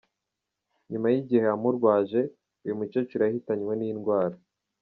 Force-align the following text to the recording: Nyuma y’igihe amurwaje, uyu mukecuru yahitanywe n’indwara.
Nyuma 0.91 1.07
y’igihe 1.13 1.45
amurwaje, 1.55 2.21
uyu 2.63 2.77
mukecuru 2.79 3.21
yahitanywe 3.23 3.73
n’indwara. 3.75 4.35